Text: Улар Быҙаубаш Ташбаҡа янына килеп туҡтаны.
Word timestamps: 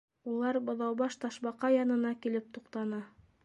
Улар 0.29 0.57
Быҙаубаш 0.69 1.19
Ташбаҡа 1.25 1.73
янына 1.77 2.17
килеп 2.25 2.51
туҡтаны. 2.59 3.07